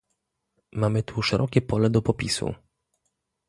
[0.71, 2.55] Mamy tu szerokie pole do popisu